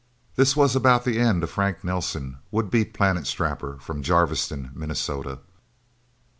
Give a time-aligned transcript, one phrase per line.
[0.35, 5.37] This was about the end of Frank Nelsen, would be Planet Strapper from Jarviston, Minnesota.